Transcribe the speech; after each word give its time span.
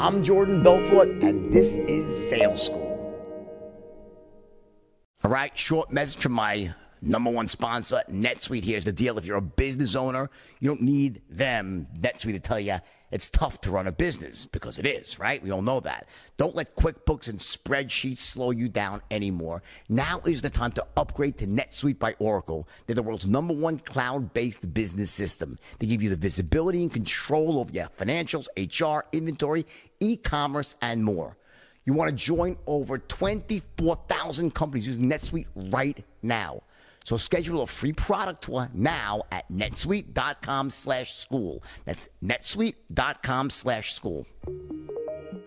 I'm 0.00 0.22
Jordan 0.22 0.62
Belfort, 0.62 1.10
and 1.22 1.52
this 1.52 1.76
is 1.76 2.30
Sales 2.30 2.64
School. 2.64 2.88
All 5.22 5.30
right, 5.30 5.56
short 5.58 5.92
message 5.92 6.22
from 6.22 6.32
my 6.32 6.74
number 7.02 7.28
one 7.28 7.46
sponsor, 7.46 8.00
NetSuite. 8.10 8.64
Here's 8.64 8.86
the 8.86 8.92
deal. 8.92 9.18
If 9.18 9.26
you're 9.26 9.36
a 9.36 9.42
business 9.42 9.94
owner, 9.94 10.30
you 10.58 10.68
don't 10.68 10.80
need 10.80 11.20
them, 11.28 11.86
NetSuite, 12.00 12.32
to 12.32 12.40
tell 12.40 12.58
you 12.58 12.78
it's 13.10 13.30
tough 13.30 13.60
to 13.62 13.70
run 13.70 13.86
a 13.86 13.92
business 13.92 14.46
because 14.46 14.78
it 14.78 14.86
is, 14.86 15.18
right? 15.18 15.42
We 15.42 15.50
all 15.50 15.62
know 15.62 15.80
that. 15.80 16.08
Don't 16.36 16.54
let 16.54 16.76
QuickBooks 16.76 17.28
and 17.28 17.38
spreadsheets 17.38 18.18
slow 18.18 18.50
you 18.50 18.68
down 18.68 19.02
anymore. 19.10 19.62
Now 19.88 20.20
is 20.26 20.42
the 20.42 20.50
time 20.50 20.72
to 20.72 20.86
upgrade 20.96 21.38
to 21.38 21.46
NetSuite 21.46 21.98
by 21.98 22.14
Oracle. 22.18 22.68
They're 22.86 22.94
the 22.94 23.02
world's 23.02 23.28
number 23.28 23.54
one 23.54 23.78
cloud-based 23.78 24.72
business 24.72 25.10
system. 25.10 25.58
They 25.78 25.86
give 25.86 26.02
you 26.02 26.10
the 26.10 26.16
visibility 26.16 26.82
and 26.82 26.92
control 26.92 27.58
over 27.58 27.72
your 27.72 27.88
financials, 27.98 28.46
HR, 28.56 29.06
inventory, 29.12 29.66
e-commerce, 30.00 30.76
and 30.80 31.04
more. 31.04 31.36
You 31.84 31.94
want 31.94 32.10
to 32.10 32.16
join 32.16 32.56
over 32.66 32.98
24,000 32.98 34.54
companies 34.54 34.86
using 34.86 35.10
NetSuite 35.10 35.46
right 35.72 36.04
now. 36.22 36.62
So 37.04 37.16
schedule 37.16 37.62
a 37.62 37.66
free 37.66 37.92
product 37.92 38.44
tour 38.44 38.68
now 38.72 39.22
at 39.32 39.48
netsuite.com 39.50 40.70
slash 40.70 41.14
school. 41.14 41.62
That's 41.84 42.08
netsuite.com 42.22 43.50
slash 43.50 43.92
school. 43.92 44.26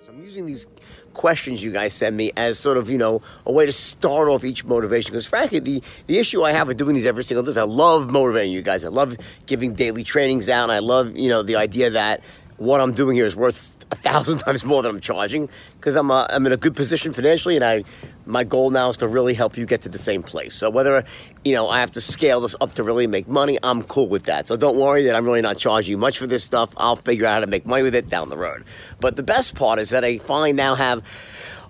So 0.01 0.11
I'm 0.11 0.21
using 0.21 0.45
these 0.45 0.67
questions 1.13 1.63
you 1.63 1.71
guys 1.71 1.93
send 1.93 2.17
me 2.17 2.31
as 2.35 2.59
sort 2.59 2.77
of, 2.77 2.89
you 2.89 2.97
know, 2.97 3.21
a 3.45 3.53
way 3.53 3.65
to 3.65 3.71
start 3.71 4.27
off 4.27 4.43
each 4.43 4.65
motivation. 4.65 5.11
Because 5.11 5.25
frankly, 5.25 5.59
the, 5.59 5.81
the 6.07 6.17
issue 6.17 6.43
I 6.43 6.51
have 6.51 6.67
with 6.67 6.77
doing 6.77 6.93
these 6.93 7.05
every 7.05 7.23
single 7.23 7.43
day 7.43 7.49
is 7.49 7.57
I 7.57 7.63
love 7.63 8.11
motivating 8.11 8.51
you 8.51 8.61
guys. 8.61 8.83
I 8.83 8.89
love 8.89 9.15
giving 9.45 9.73
daily 9.73 10.03
trainings 10.03 10.49
out. 10.49 10.63
And 10.63 10.71
I 10.73 10.79
love, 10.79 11.15
you 11.15 11.29
know, 11.29 11.41
the 11.43 11.55
idea 11.55 11.89
that 11.91 12.21
what 12.57 12.81
I'm 12.81 12.93
doing 12.93 13.15
here 13.15 13.25
is 13.25 13.35
worth 13.35 13.73
a 13.91 13.95
thousand 13.95 14.39
times 14.45 14.63
more 14.63 14.81
than 14.81 14.91
I'm 14.91 15.01
charging 15.01 15.49
because 15.75 15.95
I'm, 15.95 16.11
a, 16.11 16.27
I'm 16.29 16.45
in 16.45 16.51
a 16.51 16.57
good 16.57 16.75
position 16.75 17.13
financially 17.13 17.55
and 17.55 17.63
I 17.63 17.83
my 18.25 18.43
goal 18.43 18.69
now 18.69 18.89
is 18.89 18.97
to 18.97 19.07
really 19.07 19.33
help 19.33 19.57
you 19.57 19.65
get 19.65 19.81
to 19.81 19.89
the 19.89 19.97
same 19.97 20.23
place. 20.23 20.55
So 20.55 20.69
whether 20.69 21.03
you 21.43 21.53
know 21.53 21.67
I 21.67 21.79
have 21.79 21.91
to 21.93 22.01
scale 22.01 22.41
this 22.41 22.55
up 22.61 22.73
to 22.75 22.83
really 22.83 23.07
make 23.07 23.27
money, 23.27 23.57
I'm 23.63 23.83
cool 23.83 24.07
with 24.07 24.23
that. 24.23 24.47
So 24.47 24.55
don't 24.55 24.77
worry 24.77 25.03
that 25.05 25.15
I'm 25.15 25.25
really 25.25 25.41
not 25.41 25.57
charging 25.57 25.91
you 25.91 25.97
much 25.97 26.17
for 26.17 26.27
this 26.27 26.43
stuff. 26.43 26.73
I'll 26.77 26.95
figure 26.95 27.25
out 27.25 27.33
how 27.33 27.39
to 27.41 27.47
make 27.47 27.65
money 27.65 27.83
with 27.83 27.95
it 27.95 28.07
down 28.07 28.29
the 28.29 28.37
road. 28.37 28.63
But 28.99 29.15
the 29.15 29.23
best 29.23 29.55
part 29.55 29.79
is 29.79 29.89
that 29.89 30.03
I 30.03 30.19
finally 30.19 30.53
now 30.53 30.75
have 30.75 31.03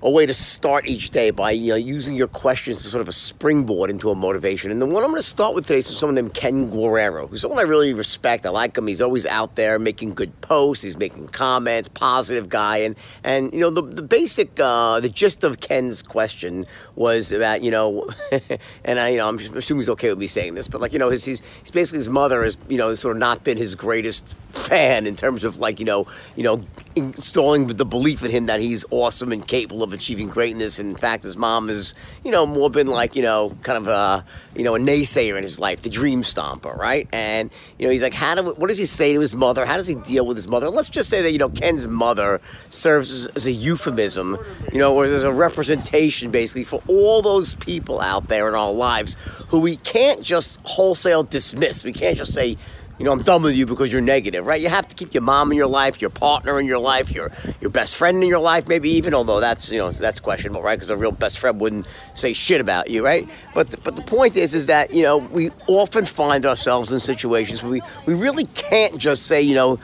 a 0.03 0.09
way 0.09 0.25
to 0.25 0.33
start 0.33 0.85
each 0.85 1.11
day 1.11 1.31
by 1.31 1.51
using 1.51 2.13
your 2.13 2.27
questions 2.27 2.85
as 2.85 2.91
sort 2.91 2.99
of 2.99 3.07
a 3.07 3.13
springboard 3.13 3.89
into 3.89 4.09
a 4.09 4.15
motivation. 4.15 4.69
And 4.69 4.81
the 4.81 4.85
one 4.85 5.01
I'm 5.01 5.11
going 5.11 5.21
to 5.21 5.27
start 5.27 5.55
with 5.55 5.65
today 5.65 5.79
is 5.79 5.87
from 5.87 5.95
someone 5.95 6.15
named 6.15 6.33
Ken 6.33 6.69
Guerrero, 6.69 7.27
who's 7.27 7.39
someone 7.39 7.57
I 7.57 7.61
really 7.61 7.93
respect. 7.93 8.45
I 8.45 8.49
like 8.49 8.77
him. 8.77 8.85
He's 8.85 8.99
always 8.99 9.25
out 9.25 9.55
there 9.55 9.79
making 9.79 10.13
good 10.13 10.41
posts. 10.41 10.83
He's 10.83 10.97
making 10.97 11.29
comments, 11.29 11.87
positive 11.87 12.49
guy. 12.49 12.77
And 12.79 12.97
and 13.23 13.53
you 13.53 13.61
know 13.61 13.69
the 13.69 13.81
the 13.81 14.01
basic 14.01 14.59
uh, 14.59 14.99
the 14.99 15.07
gist 15.07 15.45
of 15.45 15.61
Ken's 15.61 16.01
question 16.01 16.65
was 16.95 17.31
about 17.31 17.63
you 17.63 17.71
know, 17.71 18.09
and 18.83 18.99
I 18.99 19.09
you 19.09 19.17
know 19.17 19.29
I'm 19.29 19.37
assuming 19.37 19.81
he's 19.81 19.89
okay 19.89 20.09
with 20.09 20.19
me 20.19 20.27
saying 20.27 20.55
this, 20.55 20.67
but 20.67 20.81
like 20.81 20.91
you 20.91 20.99
know 20.99 21.11
his 21.11 21.23
he's, 21.23 21.41
he's 21.61 21.71
basically 21.71 21.99
his 21.99 22.09
mother 22.09 22.43
has 22.43 22.57
you 22.67 22.77
know 22.77 22.93
sort 22.95 23.15
of 23.15 23.19
not 23.19 23.45
been 23.45 23.57
his 23.57 23.73
greatest 23.73 24.35
fan 24.49 25.07
in 25.07 25.15
terms 25.15 25.45
of 25.45 25.57
like 25.57 25.79
you 25.79 25.85
know 25.85 26.05
you 26.35 26.43
know 26.43 26.63
installing 26.95 27.67
the 27.67 27.85
belief 27.85 28.21
in 28.21 28.29
him 28.29 28.47
that 28.47 28.59
he's 28.59 28.85
awesome 28.91 29.31
and 29.31 29.47
capable 29.47 29.81
of 29.81 29.92
achieving 29.93 30.27
greatness. 30.27 30.79
And 30.79 30.89
in 30.89 30.95
fact, 30.95 31.23
his 31.23 31.37
mom 31.37 31.69
has, 31.69 31.95
you 32.23 32.31
know, 32.31 32.45
more 32.45 32.69
been 32.69 32.87
like, 32.87 33.15
you 33.15 33.21
know, 33.21 33.55
kind 33.61 33.77
of 33.77 33.87
a, 33.87 34.25
you 34.55 34.63
know, 34.63 34.75
a 34.75 34.79
naysayer 34.79 35.37
in 35.37 35.43
his 35.43 35.59
life, 35.59 35.81
the 35.81 35.89
dream 35.89 36.23
stomper, 36.23 36.75
right? 36.77 37.07
And, 37.13 37.51
you 37.77 37.85
know, 37.85 37.91
he's 37.91 38.01
like, 38.01 38.13
how 38.13 38.35
do, 38.35 38.53
what 38.53 38.67
does 38.67 38.77
he 38.77 38.85
say 38.85 39.13
to 39.13 39.19
his 39.19 39.33
mother? 39.33 39.65
How 39.65 39.77
does 39.77 39.87
he 39.87 39.95
deal 39.95 40.25
with 40.25 40.37
his 40.37 40.47
mother? 40.47 40.69
Let's 40.69 40.89
just 40.89 41.09
say 41.09 41.21
that, 41.21 41.31
you 41.31 41.37
know, 41.37 41.49
Ken's 41.49 41.87
mother 41.87 42.41
serves 42.69 43.11
as, 43.11 43.27
as 43.35 43.45
a 43.45 43.51
euphemism, 43.51 44.37
you 44.71 44.79
know, 44.79 44.95
or 44.95 45.05
as 45.05 45.23
a 45.23 45.31
representation 45.31 46.31
basically 46.31 46.63
for 46.63 46.81
all 46.87 47.21
those 47.21 47.55
people 47.55 47.99
out 48.01 48.27
there 48.27 48.47
in 48.47 48.55
our 48.55 48.71
lives 48.71 49.15
who 49.49 49.59
we 49.59 49.77
can't 49.77 50.21
just 50.21 50.59
wholesale 50.63 51.23
dismiss. 51.23 51.83
We 51.83 51.93
can't 51.93 52.17
just 52.17 52.33
say, 52.33 52.57
you 52.99 53.05
know, 53.05 53.11
I'm 53.11 53.23
done 53.23 53.41
with 53.41 53.55
you 53.55 53.65
because 53.65 53.91
you're 53.91 54.01
negative, 54.01 54.45
right? 54.45 54.61
You 54.61 54.69
have 54.69 54.87
to 54.87 54.95
keep 54.95 55.13
your 55.13 55.23
mom 55.23 55.51
in 55.51 55.57
your 55.57 55.67
life, 55.67 55.99
your 55.99 56.11
partner 56.11 56.59
in 56.59 56.65
your 56.65 56.79
life, 56.79 57.11
your 57.11 57.31
your 57.59 57.71
best 57.71 57.95
friend 57.95 58.21
in 58.21 58.29
your 58.29 58.39
life, 58.39 58.67
maybe 58.67 58.89
even. 58.91 59.13
Although 59.13 59.39
that's 59.39 59.71
you 59.71 59.79
know 59.79 59.91
that's 59.91 60.19
questionable, 60.19 60.61
right? 60.61 60.75
Because 60.75 60.89
a 60.89 60.97
real 60.97 61.11
best 61.11 61.39
friend 61.39 61.59
wouldn't 61.59 61.87
say 62.13 62.33
shit 62.33 62.61
about 62.61 62.89
you, 62.89 63.03
right? 63.03 63.27
But 63.53 63.71
the, 63.71 63.77
but 63.77 63.95
the 63.95 64.03
point 64.03 64.35
is, 64.35 64.53
is 64.53 64.67
that 64.67 64.93
you 64.93 65.01
know 65.01 65.17
we 65.17 65.49
often 65.67 66.05
find 66.05 66.45
ourselves 66.45 66.91
in 66.91 66.99
situations 66.99 67.63
where 67.63 67.71
we 67.71 67.81
we 68.05 68.13
really 68.13 68.45
can't 68.45 68.97
just 68.97 69.25
say 69.25 69.41
you 69.41 69.55
know 69.55 69.79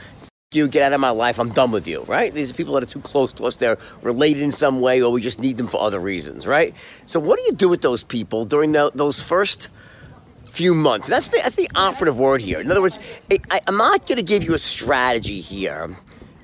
you 0.51 0.67
get 0.67 0.81
out 0.81 0.93
of 0.93 0.99
my 0.99 1.11
life 1.11 1.37
i'm 1.39 1.51
done 1.51 1.69
with 1.69 1.87
you 1.87 2.01
right 2.07 2.33
these 2.33 2.49
are 2.49 2.55
people 2.55 2.73
that 2.73 2.81
are 2.81 2.87
too 2.87 3.01
close 3.01 3.31
to 3.31 3.43
us 3.43 3.55
they're 3.57 3.77
related 4.01 4.41
in 4.41 4.49
some 4.49 4.81
way 4.81 4.99
or 4.99 5.11
we 5.11 5.21
just 5.21 5.39
need 5.39 5.57
them 5.57 5.67
for 5.67 5.79
other 5.79 5.99
reasons 5.99 6.47
right 6.47 6.73
so 7.05 7.19
what 7.19 7.37
do 7.37 7.43
you 7.45 7.51
do 7.51 7.69
with 7.69 7.83
those 7.83 8.03
people 8.03 8.45
during 8.45 8.71
the, 8.71 8.91
those 8.95 9.21
first 9.21 9.69
few 10.49 10.73
months. 10.73 11.07
That's 11.07 11.29
the, 11.29 11.39
that's 11.43 11.55
the 11.55 11.69
operative 11.75 12.17
word 12.17 12.41
here. 12.41 12.59
In 12.59 12.69
other 12.69 12.81
words, 12.81 12.99
I, 13.31 13.61
am 13.67 13.77
not 13.77 14.07
going 14.07 14.17
to 14.17 14.23
give 14.23 14.43
you 14.43 14.53
a 14.53 14.59
strategy 14.59 15.39
here. 15.41 15.89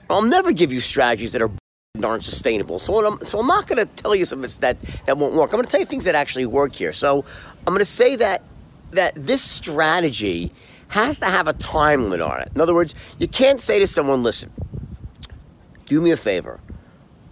I'll 0.10 0.22
never 0.22 0.52
give 0.52 0.72
you 0.72 0.80
strategies 0.80 1.32
that 1.34 1.42
are 1.42 1.52
aren't 2.04 2.24
sustainable. 2.24 2.80
So 2.80 3.06
I'm, 3.06 3.20
so 3.22 3.40
I'm 3.40 3.48
not 3.48 3.68
going 3.68 3.78
to 3.78 3.86
tell 4.02 4.16
you 4.16 4.26
something 4.26 4.50
that 4.62 4.80
that 5.06 5.18
won't 5.18 5.36
work. 5.36 5.52
I'm 5.52 5.58
going 5.58 5.66
to 5.66 5.72
tell 5.72 5.80
you 5.80 5.86
things 5.86 6.06
that 6.06 6.16
actually 6.16 6.46
work 6.46 6.74
here. 6.76 6.94
So 6.94 7.26
I'm 7.60 7.74
going 7.74 7.80
to 7.80 7.86
say 7.86 8.16
that 8.18 8.44
that 8.92 9.14
this 9.16 9.42
strategy 9.42 10.52
has 10.90 11.20
to 11.20 11.26
have 11.26 11.48
a 11.48 11.54
time 11.54 12.04
limit 12.04 12.22
on 12.22 12.42
it. 12.42 12.50
In 12.54 12.62
other 12.62 12.74
words, 12.74 12.96
you 13.18 13.28
can't 13.28 13.62
say 13.62 13.80
to 13.80 13.88
someone, 13.88 14.24
"Listen, 14.24 14.52
do 15.86 16.02
me 16.02 16.12
a 16.12 16.18
favor. 16.18 16.60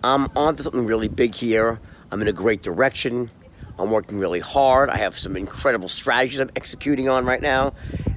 I'm 0.03 0.27
onto 0.35 0.63
something 0.63 0.85
really 0.85 1.07
big 1.07 1.33
here. 1.35 1.79
I'm 2.11 2.21
in 2.21 2.27
a 2.27 2.33
great 2.33 2.61
direction. 2.61 3.31
I'm 3.79 3.89
working 3.89 4.19
really 4.19 4.39
hard. 4.39 4.89
I 4.89 4.97
have 4.97 5.17
some 5.17 5.35
incredible 5.35 5.87
strategies 5.87 6.39
I'm 6.39 6.51
executing 6.55 7.09
on 7.09 7.25
right 7.25 7.41
now. 7.41 7.73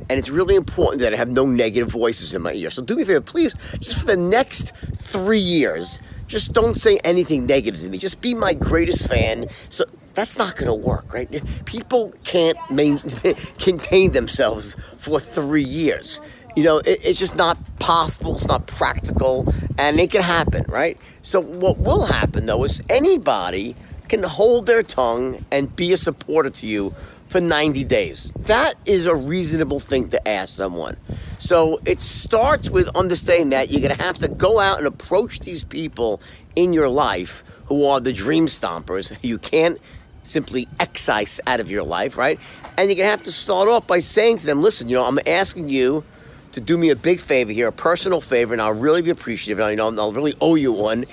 And 0.09 0.19
it's 0.19 0.29
really 0.29 0.55
important 0.55 1.01
that 1.03 1.13
I 1.13 1.17
have 1.17 1.29
no 1.29 1.47
negative 1.47 1.91
voices 1.91 2.35
in 2.35 2.43
my 2.43 2.53
ear. 2.53 2.71
So 2.71 2.83
do 2.83 2.95
me 2.95 3.03
a 3.03 3.07
favor, 3.07 3.21
please, 3.21 3.55
just 3.81 4.01
for 4.01 4.07
the 4.07 4.17
next 4.17 4.75
three 4.97 5.41
years, 5.41 6.01
just 6.29 6.53
don't 6.53 6.79
say 6.79 6.99
anything 7.05 7.47
negative 7.47 7.81
to 7.81 7.89
me. 7.89 7.99
Just 7.99 8.21
be 8.21 8.35
my 8.35 8.55
greatest 8.55 9.09
fan. 9.09 9.47
So 9.69 9.85
that's 10.15 10.39
not 10.39 10.57
going 10.57 10.69
to 10.69 10.75
work, 10.75 11.13
right? 11.13 11.29
People 11.65 12.13
can't 12.25 12.59
main, 12.71 12.99
contain 13.59 14.13
themselves 14.13 14.75
for 14.99 15.21
three 15.21 15.65
years. 15.65 16.21
You 16.57 16.65
know, 16.65 16.79
it, 16.79 17.05
it's 17.05 17.19
just 17.19 17.37
not 17.37 17.59
possible. 17.79 18.35
It's 18.35 18.49
not 18.49 18.67
practical, 18.67 19.53
and 19.77 20.01
it 20.01 20.11
can 20.11 20.23
happen, 20.23 20.65
right? 20.69 20.99
So 21.23 21.41
what 21.41 21.79
will 21.79 22.07
happen 22.07 22.47
though 22.47 22.65
is 22.65 22.83
anybody 22.89 23.77
can 24.09 24.23
hold 24.23 24.67
their 24.67 24.83
tongue 24.83 25.45
and 25.51 25.75
be 25.75 25.93
a 25.93 25.97
supporter 25.97 26.51
to 26.51 26.67
you 26.67 26.95
for 27.29 27.41
90 27.41 27.85
days. 27.85 28.33
That 28.41 28.75
is 28.87 29.07
a 29.07 29.15
reasonable 29.15 29.81
thing 29.81 30.09
to 30.11 30.29
ask 30.29 30.55
someone. 30.55 30.97
So 31.39 31.81
it 31.85 32.01
starts 32.01 32.71
with 32.71 32.89
understanding 32.97 33.51
that 33.51 33.71
you're 33.71 33.81
going 33.81 33.97
to 33.97 34.03
have 34.03 34.19
to 34.19 34.29
go 34.29 34.61
out 34.61 34.79
and 34.79 34.87
approach 34.87 35.41
these 35.41 35.65
people 35.65 36.21
in 36.55 36.73
your 36.73 36.89
life 36.89 37.45
who 37.67 37.85
are 37.85 38.01
the 38.01 38.13
dream 38.13 38.47
stompers. 38.47 39.17
You 39.27 39.39
can't 39.39 39.79
simply 40.23 40.69
excise 40.79 41.41
out 41.47 41.61
of 41.61 41.71
your 41.71 41.83
life, 41.83 42.17
right? 42.17 42.39
And 42.79 42.89
you're 42.89 42.97
going 42.97 43.07
to 43.07 43.11
have 43.11 43.23
to 43.25 43.33
start 43.33 43.69
off 43.69 43.87
by 43.87 43.99
saying 43.99 44.39
to 44.39 44.47
them, 44.47 44.63
listen, 44.63 44.89
you 44.89 44.95
know, 44.95 45.05
I'm 45.05 45.19
asking 45.27 45.69
you 45.69 46.05
to 46.53 46.61
do 46.61 46.79
me 46.79 46.91
a 46.91 46.97
big 46.97 47.21
favor 47.21 47.53
here, 47.53 47.69
a 47.69 47.73
personal 47.73 48.21
favor, 48.21 48.53
and 48.53 48.63
I'll 48.63 48.73
really 48.73 49.03
be 49.03 49.11
appreciative. 49.11 49.61
And, 49.61 49.71
you 49.71 49.77
know, 49.77 49.89
I'll 50.01 50.13
really 50.13 50.35
owe 50.41 50.55
you 50.55 50.73
one 50.73 51.05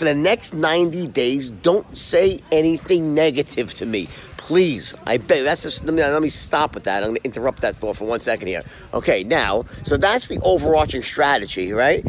for 0.00 0.06
the 0.06 0.14
next 0.14 0.54
90 0.54 1.08
days, 1.08 1.50
don't 1.50 1.98
say 1.98 2.40
anything 2.50 3.12
negative 3.12 3.74
to 3.74 3.84
me. 3.84 4.08
Please, 4.38 4.94
I 5.06 5.18
beg. 5.18 5.44
That's 5.44 5.62
just, 5.62 5.84
let 5.84 5.92
me, 5.92 6.02
let 6.02 6.22
me 6.22 6.30
stop 6.30 6.74
with 6.74 6.84
that. 6.84 7.02
I'm 7.02 7.10
going 7.10 7.20
to 7.20 7.24
interrupt 7.24 7.60
that 7.60 7.76
thought 7.76 7.98
for 7.98 8.06
one 8.06 8.18
second 8.18 8.48
here. 8.48 8.62
Okay, 8.94 9.22
now, 9.24 9.66
so 9.84 9.98
that's 9.98 10.28
the 10.28 10.40
overarching 10.40 11.02
strategy, 11.02 11.74
right? 11.74 12.02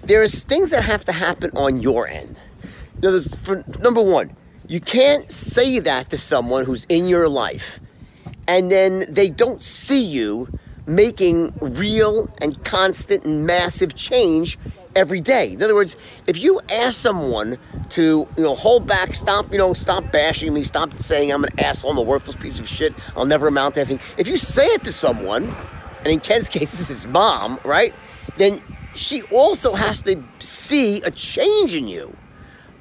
There's 0.00 0.42
things 0.44 0.70
that 0.70 0.84
have 0.84 1.04
to 1.04 1.12
happen 1.12 1.50
on 1.54 1.80
your 1.80 2.08
end. 2.08 2.40
Now, 3.02 3.20
for, 3.20 3.62
number 3.78 4.00
one, 4.00 4.34
you 4.66 4.80
can't 4.80 5.30
say 5.30 5.80
that 5.80 6.08
to 6.08 6.16
someone 6.16 6.64
who's 6.64 6.86
in 6.88 7.08
your 7.08 7.28
life 7.28 7.78
and 8.48 8.72
then 8.72 9.04
they 9.06 9.28
don't 9.28 9.62
see 9.62 10.02
you 10.02 10.48
making 10.86 11.52
real 11.60 12.34
and 12.40 12.64
constant 12.64 13.26
and 13.26 13.46
massive 13.46 13.94
change 13.94 14.56
every 14.96 15.20
day. 15.20 15.52
In 15.52 15.62
other 15.62 15.74
words, 15.74 15.96
if 16.26 16.42
you 16.42 16.60
ask 16.70 17.00
someone 17.00 17.58
to, 17.90 18.28
you 18.36 18.42
know, 18.42 18.54
hold 18.54 18.86
back, 18.86 19.14
stop, 19.14 19.50
you 19.52 19.58
know, 19.58 19.74
stop 19.74 20.10
bashing 20.12 20.52
me, 20.52 20.64
stop 20.64 20.98
saying 20.98 21.32
I'm 21.32 21.44
an 21.44 21.60
asshole, 21.60 21.92
I'm 21.92 21.98
a 21.98 22.02
worthless 22.02 22.36
piece 22.36 22.58
of 22.58 22.68
shit, 22.68 22.94
I'll 23.16 23.26
never 23.26 23.48
amount 23.48 23.74
to 23.74 23.80
anything. 23.80 24.00
If 24.18 24.28
you 24.28 24.36
say 24.36 24.66
it 24.66 24.84
to 24.84 24.92
someone, 24.92 25.54
and 25.98 26.06
in 26.06 26.20
Ken's 26.20 26.48
case, 26.50 26.76
this 26.76 26.90
is 26.90 27.06
mom, 27.06 27.58
right? 27.64 27.94
Then 28.36 28.60
she 28.94 29.22
also 29.32 29.74
has 29.74 30.02
to 30.02 30.22
see 30.38 31.02
a 31.02 31.10
change 31.10 31.74
in 31.74 31.88
you. 31.88 32.16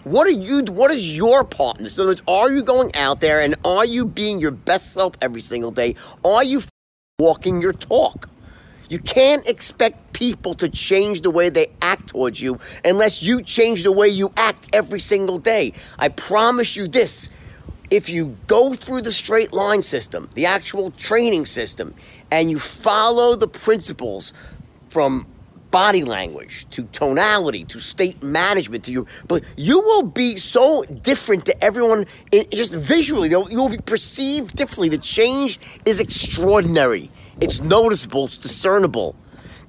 What 0.04 0.28
are 0.28 0.32
you? 0.32 0.64
What 0.66 0.92
is 0.92 1.16
your 1.16 1.46
part 1.46 1.78
in 1.78 1.84
this? 1.86 1.98
In 1.98 2.02
other 2.02 2.12
words, 2.12 2.24
are 2.28 2.52
you 2.52 2.62
going 2.62 2.94
out 2.94 3.22
there 3.22 3.40
and 3.40 3.56
are 3.64 3.86
you 3.86 4.04
being 4.06 4.40
your 4.40 4.52
best 4.52 4.94
self 4.94 5.14
every 5.22 5.40
single 5.40 5.72
day? 5.72 5.96
Are 6.26 6.44
you 6.44 6.62
walking 7.20 7.62
your 7.62 7.72
talk? 7.72 8.28
You 8.90 9.00
can't 9.00 9.48
expect 9.48 10.14
people 10.14 10.54
to 10.56 10.70
change 10.70 11.22
the 11.22 11.32
way 11.32 11.50
they 11.50 11.72
act 11.82 12.10
towards 12.10 12.42
you 12.42 12.60
unless 12.86 13.24
you 13.24 13.42
change 13.42 13.84
the 13.84 13.92
way 13.92 14.08
you 14.08 14.32
act 14.38 14.68
every 14.74 15.00
single 15.00 15.38
day. 15.38 15.74
I 15.98 16.10
promise 16.10 16.76
you 16.76 16.88
this. 16.88 17.30
If 17.90 18.10
you 18.10 18.38
go 18.48 18.74
through 18.74 19.02
the 19.02 19.12
straight 19.12 19.54
line 19.54 19.84
system, 19.84 20.30
the 20.34 20.46
actual 20.46 20.92
training 20.92 21.46
system, 21.46 21.94
and 22.32 22.50
you 22.50 22.58
follow 22.58 23.36
the 23.36 23.48
principles 23.48 24.34
from 24.90 25.28
body 25.70 26.04
language 26.04 26.70
to 26.70 26.84
tonality 26.86 27.66
to 27.66 27.80
state 27.80 28.22
management 28.22 28.84
to 28.84 28.92
you 28.92 29.08
but 29.28 29.44
you 29.58 29.80
will 29.80 30.04
be 30.04 30.38
so 30.38 30.84
different 30.84 31.46
to 31.46 31.64
everyone 31.64 32.06
just 32.52 32.76
visually. 32.76 33.30
You 33.30 33.44
will 33.60 33.70
be 33.70 33.80
perceived 33.80 34.56
differently. 34.56 34.90
The 34.90 35.00
change 35.00 35.60
is 35.84 36.00
extraordinary 36.00 37.10
it's 37.42 37.62
noticeable, 37.62 38.26
it's 38.26 38.38
discernible. 38.38 39.16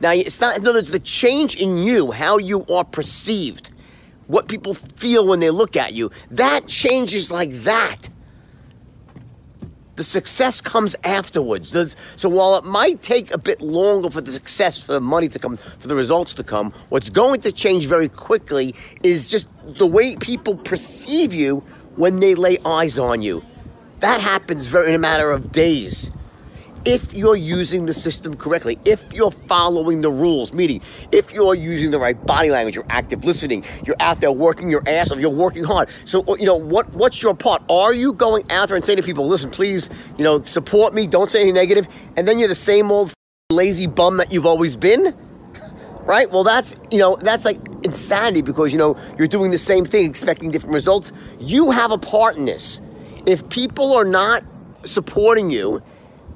Now, 0.01 0.13
it's 0.13 0.41
not, 0.41 0.57
in 0.57 0.67
other 0.67 0.79
words, 0.79 0.91
the 0.91 0.99
change 0.99 1.57
in 1.57 1.79
you, 1.79 2.11
how 2.11 2.39
you 2.39 2.67
are 2.67 2.85
perceived, 2.85 3.73
what 4.27 4.49
people 4.49 4.75
feel 4.75 5.27
when 5.27 5.41
they 5.41 5.51
look 5.51 5.77
at 5.77 5.93
you, 5.93 6.11
that 6.31 6.67
changes 6.67 7.31
like 7.31 7.63
that. 7.63 8.09
The 9.97 10.03
success 10.03 10.61
comes 10.61 10.97
afterwards. 11.05 11.71
There's, 11.71 11.95
so 12.17 12.29
while 12.29 12.57
it 12.57 12.65
might 12.65 13.01
take 13.01 13.33
a 13.33 13.39
bit 13.39 13.63
longer 13.63 14.11
for 14.11 14.21
the 14.21 14.33
success, 14.33 14.77
for 14.77 14.93
the 14.93 15.01
money 15.01 15.29
to 15.29 15.39
come, 15.39 15.57
for 15.57 15.87
the 15.87 15.95
results 15.95 16.35
to 16.35 16.43
come, 16.43 16.73
what's 16.89 17.11
going 17.11 17.41
to 17.43 17.53
change 17.53 17.87
very 17.87 18.09
quickly 18.09 18.75
is 19.05 19.29
just 19.29 19.49
the 19.79 19.87
way 19.87 20.17
people 20.17 20.57
perceive 20.57 21.33
you 21.33 21.59
when 21.95 22.19
they 22.19 22.35
lay 22.35 22.59
eyes 22.65 22.99
on 22.99 23.23
you. 23.23 23.45
That 24.01 24.21
happens 24.21 24.67
very 24.67 24.89
in 24.89 24.95
a 24.95 24.99
matter 24.99 25.31
of 25.31 25.53
days 25.53 26.11
if 26.85 27.15
you're 27.15 27.37
using 27.37 27.87
the 27.87 27.95
system 27.95 28.37
correctly, 28.37 28.79
if 28.85 29.13
you're 29.13 29.31
following 29.31 30.03
the 30.03 30.11
rules, 30.11 30.53
meaning 30.53 30.83
if 31.13 31.33
you're 31.33 31.55
using 31.55 31.91
the 31.91 31.99
right 31.99 32.27
body 32.27 32.51
language, 32.51 32.75
you're 32.75 32.87
active 32.91 33.25
listening, 33.25 33.65
you're 33.85 33.97
out 34.01 34.21
there 34.21 34.33
working 34.33 34.69
your 34.69 34.83
ass 34.87 35.11
off, 35.11 35.19
you're 35.19 35.31
working 35.31 35.65
hard. 35.65 35.89
So, 36.05 36.25
uh, 36.29 36.37
you 36.37 36.45
know, 36.45 36.57
what 36.57 36.93
what's 36.93 37.23
your 37.23 37.35
part? 37.35 37.63
Are 37.71 37.95
you 37.95 38.13
going 38.13 38.51
out 38.51 38.69
there 38.69 38.77
and 38.77 38.85
saying 38.85 38.99
to 38.99 39.03
people, 39.03 39.27
listen, 39.27 39.51
please, 39.51 39.89
you 40.19 40.25
know, 40.25 40.45
support 40.45 40.95
me, 40.95 41.07
don't 41.07 41.31
say 41.31 41.41
anything 41.41 41.55
negative, 41.55 41.89
and 42.17 42.29
then 42.29 42.39
you're 42.39 42.49
the 42.49 42.55
same 42.55 42.91
old 42.91 43.13
lazy 43.51 43.87
bum 43.87 44.19
that 44.19 44.33
you've 44.33 44.47
always 44.47 44.77
been? 44.77 45.15
Right? 46.05 46.31
Well, 46.31 46.45
that's, 46.45 46.77
you 46.91 46.99
know, 46.99 47.17
that's 47.17 47.47
like 47.47 47.59
insanity 47.83 48.43
because, 48.43 48.75
you 48.75 48.79
know, 48.79 48.95
you're 49.17 49.27
doing 49.27 49.51
the 49.51 49.57
same 49.57 49.87
thing, 49.87 50.11
expecting 50.11 50.51
different 50.51 50.75
results. 50.75 51.13
You 51.41 51.71
have 51.71 51.93
a 51.93 51.97
part 51.97 52.37
in 52.37 52.45
this. 52.45 52.83
If 53.25 53.49
people 53.49 53.95
are 53.95 54.05
not 54.05 54.45
supporting 54.85 55.49
you, 55.49 55.83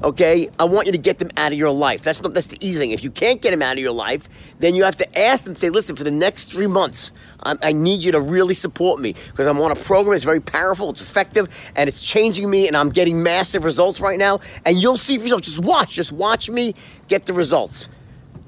okay, 0.03 0.51
I 0.59 0.65
want 0.65 0.87
you 0.87 0.93
to 0.93 0.99
get 0.99 1.19
them 1.19 1.31
out 1.37 1.53
of 1.53 1.59
your 1.59 1.71
life. 1.71 2.03
That's 2.03 2.21
the, 2.21 2.29
that's 2.29 2.49
the 2.49 2.59
easy 2.61 2.79
thing. 2.79 2.91
If 2.93 3.03
you 3.03 3.11
can't 3.11 3.43
get 3.43 3.51
them 3.51 3.63
out 3.63 3.73
of 3.73 3.79
your 3.79 3.93
life, 3.93 4.29
then 4.59 4.75
you 4.75 4.85
have 4.85 4.97
to 4.99 5.19
ask 5.19 5.45
them, 5.45 5.55
say, 5.55 5.71
listen, 5.71 5.97
for 5.97 6.05
the 6.05 6.11
next 6.11 6.51
three 6.51 6.67
months, 6.67 7.13
I, 7.43 7.57
I 7.63 7.73
need 7.73 8.05
you 8.05 8.13
to 8.13 8.21
really 8.21 8.55
support 8.55 9.01
me 9.01 9.15
because 9.31 9.47
I'm 9.47 9.61
on 9.61 9.73
a 9.73 9.77
program. 9.77 10.15
It's 10.15 10.25
very 10.25 10.41
powerful, 10.41 10.91
it's 10.91 11.01
effective, 11.01 11.49
and 11.75 11.89
it's 11.89 12.03
changing 12.03 12.49
me, 12.49 12.69
and 12.69 12.77
I'm 12.77 12.91
getting 12.91 13.23
massive 13.23 13.65
results 13.65 14.01
right 14.01 14.19
now. 14.19 14.41
And 14.65 14.81
you'll 14.81 14.97
see 14.97 15.17
for 15.17 15.25
yourself. 15.25 15.43
Just 15.43 15.61
watch. 15.61 15.95
Just 15.95 16.13
watch 16.13 16.49
me 16.49 16.75
get 17.09 17.27
the 17.27 17.33
results. 17.33 17.89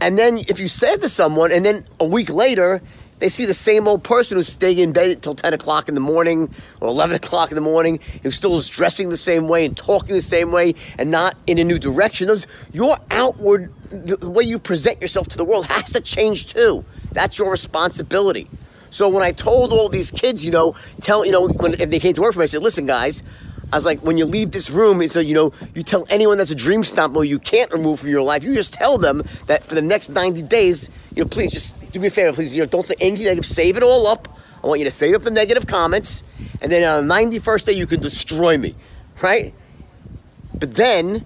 And 0.00 0.19
then 0.19 0.38
if 0.49 0.58
you 0.58 0.69
say 0.69 0.97
to 0.97 1.08
someone, 1.08 1.52
and 1.52 1.64
then 1.64 1.85
a 1.99 2.06
week 2.06 2.31
later, 2.31 2.81
they 3.20 3.28
see 3.28 3.44
the 3.44 3.55
same 3.55 3.87
old 3.87 4.02
person 4.02 4.37
who's 4.37 4.49
staying 4.49 4.78
in 4.78 4.93
bed 4.93 5.11
until 5.11 5.34
10 5.34 5.55
o'clock 5.55 5.88
in 5.88 5.94
the 5.94 6.00
morning 6.00 6.52
or 6.81 6.88
11 6.88 7.17
o'clock 7.17 7.50
in 7.50 7.55
the 7.55 7.61
morning, 7.61 8.00
who 8.22 8.31
still 8.31 8.56
is 8.56 8.69
dressing 8.69 9.11
the 9.11 9.17
same 9.17 9.46
way 9.46 9.64
and 9.64 9.76
talking 9.76 10.14
the 10.14 10.22
same 10.22 10.50
way 10.50 10.75
and 10.99 11.11
not 11.11 11.37
in 11.46 11.58
a 11.58 11.64
new 11.64 11.78
direction. 11.78 12.26
Those, 12.26 12.46
your 12.72 12.99
outward, 13.11 13.72
the 13.90 14.28
way 14.28 14.43
you 14.43 14.58
present 14.58 15.00
yourself 15.00 15.28
to 15.28 15.37
the 15.37 15.44
world 15.44 15.67
has 15.67 15.93
to 15.93 16.00
change 16.00 16.52
too. 16.52 16.84
That's 17.12 17.38
your 17.38 17.50
responsibility. 17.50 18.49
So 18.90 19.08
when 19.08 19.23
I 19.23 19.31
told 19.31 19.73
all 19.73 19.88
these 19.88 20.11
kids, 20.11 20.44
you 20.44 20.50
know, 20.50 20.75
tell, 21.00 21.25
you 21.25 21.31
know, 21.31 21.46
when 21.49 21.73
they 21.73 22.00
came 22.00 22.14
to 22.14 22.20
work 22.20 22.32
for 22.32 22.40
me, 22.40 22.44
I 22.44 22.46
said, 22.46 22.62
listen, 22.62 22.87
guys, 22.87 23.23
I 23.72 23.76
was 23.76 23.84
like, 23.84 24.00
when 24.00 24.19
you 24.19 24.25
leave 24.25 24.50
this 24.50 24.69
room, 24.69 25.00
it's 25.00 25.14
a, 25.14 25.25
you 25.25 25.34
know, 25.34 25.52
you 25.75 25.82
tell 25.82 26.05
anyone 26.11 26.38
that's 26.38 26.50
a 26.50 26.56
dream 26.56 26.82
stomper 26.82 27.26
you 27.26 27.38
can't 27.38 27.72
remove 27.72 28.00
from 28.00 28.08
your 28.11 28.22
life. 28.22 28.43
You 28.43 28.52
just 28.55 28.75
tell 28.75 28.99
them 28.99 29.22
that 29.46 29.64
for 29.64 29.75
the 29.75 29.82
next 29.82 30.08
90 30.08 30.43
days, 30.43 30.90
you 31.14 31.22
know, 31.22 31.28
please 31.28 31.52
just 31.52 31.78
do 31.93 32.00
me 32.00 32.08
a 32.08 32.11
favor, 32.11 32.32
please, 32.32 32.55
you 32.55 32.62
know, 32.62 32.67
don't 32.67 32.87
say 32.87 32.94
anything 33.00 33.26
negative. 33.26 33.46
Save 33.46 33.76
it 33.76 33.82
all 33.82 34.06
up. 34.06 34.28
I 34.62 34.67
want 34.67 34.81
you 34.81 34.84
to 34.84 34.90
save 34.90 35.14
up 35.14 35.22
the 35.22 35.31
negative 35.31 35.67
comments, 35.67 36.22
and 36.61 36.70
then 36.70 36.84
on 36.84 37.06
the 37.06 37.14
91st 37.14 37.67
day, 37.67 37.72
you 37.72 37.87
can 37.87 38.00
destroy 38.00 38.58
me, 38.58 38.75
right? 39.22 39.55
But 40.58 40.75
then 40.75 41.25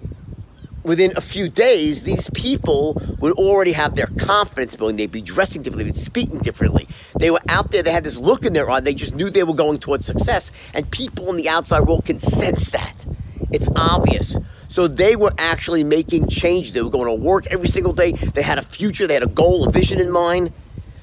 within 0.85 1.13
a 1.17 1.21
few 1.21 1.49
days, 1.49 2.03
these 2.03 2.29
people 2.29 3.01
would 3.19 3.33
already 3.33 3.71
have 3.71 3.95
their 3.95 4.07
confidence 4.19 4.75
building. 4.75 4.95
They'd 4.95 5.11
be 5.11 5.21
dressing 5.21 5.63
differently, 5.63 5.85
they'd 5.85 5.93
be 5.93 5.99
speaking 5.99 6.39
differently. 6.39 6.87
They 7.19 7.31
were 7.31 7.41
out 7.49 7.71
there, 7.71 7.83
they 7.83 7.91
had 7.91 8.03
this 8.03 8.19
look 8.19 8.45
in 8.45 8.53
their 8.53 8.69
eye, 8.69 8.79
they 8.79 8.93
just 8.93 9.15
knew 9.15 9.29
they 9.29 9.43
were 9.43 9.55
going 9.55 9.79
towards 9.79 10.05
success. 10.05 10.51
And 10.73 10.89
people 10.89 11.29
in 11.29 11.37
the 11.37 11.49
outside 11.49 11.81
world 11.81 12.05
can 12.05 12.19
sense 12.19 12.69
that. 12.69 13.05
It's 13.51 13.67
obvious. 13.75 14.37
So 14.67 14.87
they 14.87 15.15
were 15.15 15.33
actually 15.37 15.83
making 15.83 16.27
changes. 16.27 16.73
They 16.73 16.81
were 16.81 16.89
going 16.89 17.07
to 17.07 17.13
work 17.13 17.47
every 17.47 17.67
single 17.67 17.93
day. 17.93 18.11
They 18.11 18.41
had 18.41 18.57
a 18.57 18.61
future, 18.61 19.07
they 19.07 19.13
had 19.15 19.23
a 19.23 19.27
goal, 19.27 19.67
a 19.67 19.71
vision 19.71 19.99
in 19.99 20.11
mind. 20.11 20.51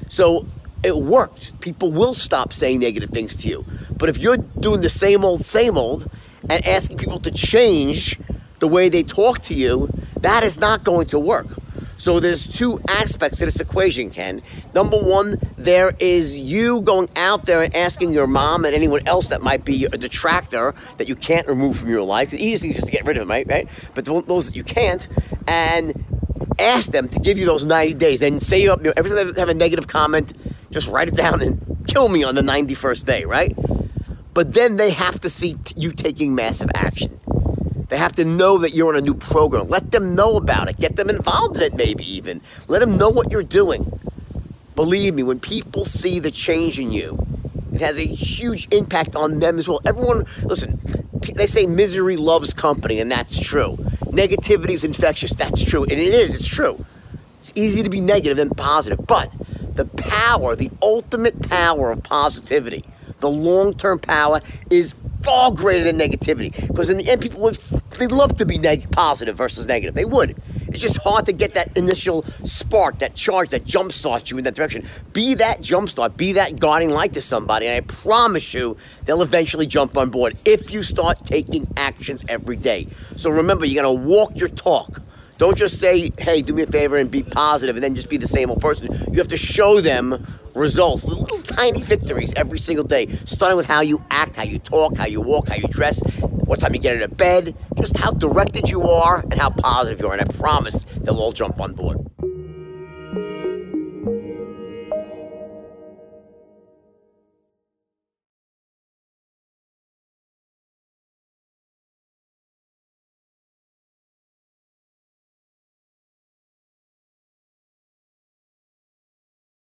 So 0.08 0.46
it 0.85 0.96
worked. 0.96 1.61
People 1.61 1.90
will 1.90 2.14
stop 2.14 2.52
saying 2.52 2.81
negative 2.81 3.11
things 3.11 3.35
to 3.37 3.49
you. 3.49 3.64
But 3.96 4.08
if 4.08 4.19
you're 4.19 4.37
doing 4.37 4.81
the 4.81 4.90
same 4.90 5.25
old, 5.25 5.44
same 5.44 5.76
old, 5.76 6.11
and 6.50 6.67
asking 6.67 6.99
people 6.99 7.20
to 7.20 7.31
change, 7.31 8.19
the 8.62 8.69
way 8.69 8.88
they 8.88 9.03
talk 9.03 9.41
to 9.43 9.55
you, 9.55 9.91
that 10.20 10.44
is 10.44 10.56
not 10.56 10.85
going 10.85 11.05
to 11.09 11.19
work. 11.19 11.49
So 11.97 12.20
there's 12.20 12.47
two 12.47 12.81
aspects 12.87 13.38
to 13.38 13.44
this 13.44 13.59
equation, 13.59 14.09
Ken. 14.11 14.41
Number 14.73 14.97
one, 14.97 15.37
there 15.56 15.93
is 15.99 16.38
you 16.38 16.81
going 16.82 17.09
out 17.17 17.44
there 17.47 17.64
and 17.64 17.75
asking 17.75 18.12
your 18.12 18.29
mom 18.29 18.64
and 18.64 18.73
anyone 18.73 19.06
else 19.09 19.31
that 19.31 19.43
might 19.43 19.64
be 19.64 19.87
a 19.87 19.91
detractor 19.91 20.76
that 20.99 21.09
you 21.09 21.17
can't 21.17 21.49
remove 21.49 21.76
from 21.76 21.91
your 21.91 22.05
life. 22.05 22.31
The 22.31 22.37
easiest 22.37 22.62
thing 22.62 22.70
is 22.70 22.76
just 22.76 22.87
to 22.87 22.93
get 22.93 23.05
rid 23.05 23.17
of 23.17 23.23
them, 23.23 23.31
right? 23.31 23.49
Right? 23.49 23.69
But 23.97 24.05
those 24.05 24.47
that 24.47 24.55
you 24.55 24.62
can't, 24.62 25.09
and 25.49 25.93
ask 26.61 26.93
them 26.93 27.09
to 27.09 27.19
give 27.19 27.38
you 27.38 27.47
those 27.47 27.67
90 27.67 27.94
days. 27.94 28.23
And 28.23 28.41
say 28.41 28.62
you 28.62 28.76
know, 28.76 28.93
every 28.97 29.11
time 29.11 29.32
they 29.32 29.41
have 29.41 29.49
a 29.49 29.55
negative 29.55 29.88
comment, 29.88 30.35
just 30.70 30.87
write 30.88 31.09
it 31.09 31.17
down 31.17 31.43
and 31.43 31.85
kill 31.88 32.09
me 32.09 32.23
on 32.23 32.37
the 32.37 32.43
91st 32.43 33.05
day, 33.05 33.25
right? 33.25 33.56
But 34.35 34.55
then 34.55 34.76
they 34.76 34.91
have 34.91 35.20
to 35.20 35.29
see 35.29 35.56
you 35.75 35.91
taking 35.91 36.37
massive 36.37 36.70
action. 36.75 37.19
They 37.93 37.99
have 37.99 38.12
to 38.12 38.25
know 38.25 38.56
that 38.56 38.71
you're 38.71 38.89
on 38.89 38.97
a 38.97 39.03
new 39.03 39.12
program. 39.12 39.69
Let 39.69 39.91
them 39.91 40.15
know 40.15 40.39
about 40.39 40.67
it. 40.71 40.79
Get 40.79 40.97
them 40.97 41.11
involved 41.11 41.56
in 41.56 41.62
it, 41.65 41.75
maybe 41.75 42.11
even. 42.11 42.41
Let 42.67 42.79
them 42.79 42.97
know 42.97 43.11
what 43.11 43.31
you're 43.31 43.43
doing. 43.43 44.00
Believe 44.75 45.12
me, 45.12 45.23
when 45.23 45.39
people 45.39 45.85
see 45.85 46.19
the 46.19 46.31
change 46.31 46.79
in 46.79 46.91
you, 46.91 47.19
it 47.71 47.83
has 47.83 47.99
a 47.99 48.06
huge 48.06 48.66
impact 48.73 49.14
on 49.14 49.40
them 49.40 49.59
as 49.59 49.69
well. 49.69 49.83
Everyone, 49.85 50.25
listen, 50.45 50.81
they 51.35 51.45
say 51.45 51.66
misery 51.66 52.16
loves 52.16 52.55
company, 52.55 52.99
and 52.99 53.12
that's 53.12 53.38
true. 53.38 53.76
Negativity 54.05 54.71
is 54.71 54.85
infectious. 54.85 55.35
That's 55.35 55.62
true. 55.62 55.83
And 55.83 55.93
it 55.93 56.14
is, 56.14 56.35
it's 56.35 56.49
true. 56.49 56.83
It's 57.40 57.52
easy 57.55 57.83
to 57.83 57.90
be 57.90 58.00
negative 58.00 58.38
than 58.38 58.49
positive. 58.49 59.07
But 59.07 59.31
the 59.76 59.85
power, 59.85 60.57
the 60.57 60.71
ultimate 60.81 61.47
power 61.50 61.93
of 61.93 62.02
positivity, 62.02 62.87
the 63.23 63.31
long 63.31 63.73
term 63.73 63.99
power 63.99 64.43
is 64.71 64.95
far 65.23 65.50
greater 65.52 65.85
than 65.85 65.97
negativity. 65.97 66.50
Because 66.69 66.91
in 66.91 66.99
the 66.99 67.09
end, 67.09 67.23
people 67.23 67.41
would 67.41 67.55
they 67.99 68.07
love 68.07 68.37
to 68.37 68.45
be 68.45 68.59
neg- 68.59 68.91
positive 68.91 69.37
versus 69.37 69.67
negative. 69.67 69.95
They 69.95 70.05
would. 70.05 70.37
It's 70.69 70.81
just 70.81 70.99
hard 71.02 71.26
to 71.26 71.33
get 71.33 71.55
that 71.55 71.76
initial 71.76 72.23
spark, 72.45 72.99
that 73.00 73.14
charge 73.14 73.50
that 73.50 73.64
jumpstarts 73.64 74.31
you 74.31 74.38
in 74.38 74.45
that 74.45 74.55
direction. 74.55 74.87
Be 75.12 75.35
that 75.35 75.61
jumpstart, 75.61 76.17
be 76.17 76.33
that 76.33 76.59
guiding 76.59 76.91
light 76.91 77.12
to 77.12 77.23
somebody, 77.23 77.67
and 77.67 77.76
I 77.76 77.81
promise 77.81 78.55
you, 78.55 78.76
they'll 79.05 79.23
eventually 79.23 79.67
jump 79.67 79.97
on 79.99 80.11
board 80.11 80.37
if 80.45 80.73
you 80.73 80.83
start 80.83 81.26
taking 81.26 81.67
actions 81.76 82.25
every 82.29 82.57
day. 82.57 82.88
So 83.17 83.31
remember, 83.31 83.67
you 83.67 83.75
got 83.75 83.83
to 83.83 83.93
walk 83.93 84.33
your 84.35 84.49
talk. 84.49 85.02
Don't 85.39 85.57
just 85.57 85.81
say, 85.81 86.12
hey, 86.19 86.43
do 86.43 86.55
me 86.55 86.62
a 86.62 86.67
favor 86.67 86.97
and 86.97 87.11
be 87.11 87.23
positive 87.23 87.77
and 87.77 87.83
then 87.83 87.95
just 87.95 88.09
be 88.09 88.17
the 88.17 88.29
same 88.29 88.51
old 88.51 88.61
person. 88.61 88.93
You 89.11 89.19
have 89.19 89.29
to 89.29 89.37
show 89.37 89.81
them 89.81 90.27
results, 90.55 91.05
little, 91.05 91.43
tiny 91.43 91.83
victories 91.83 92.33
every 92.37 92.59
single 92.59 92.85
day, 92.85 93.09
starting 93.25 93.57
with 93.57 93.67
how 93.67 93.81
you 93.81 94.03
act, 94.11 94.37
how 94.37 94.45
you 94.45 94.59
talk, 94.59 94.97
how 94.97 95.07
you 95.07 95.21
walk, 95.21 95.49
how 95.49 95.57
you 95.57 95.69
dress, 95.69 96.01
what 96.21 96.61
time 96.61 96.75
you 96.75 96.81
get 96.81 96.97
out 96.97 97.03
of 97.03 97.17
bed, 97.17 97.57
just 97.77 97.97
how 97.97 98.11
directed 98.12 98.69
you 98.69 98.83
are 98.83 99.21
and 99.21 99.35
how 99.35 99.51
positive 99.51 100.01
you 100.01 100.09
are. 100.09 100.15
And 100.15 100.23
I 100.23 100.33
promise 100.33 100.85
they'll 100.85 101.19
all 101.19 101.33
jump 101.33 101.61
on 101.61 101.73
board. 101.73 102.12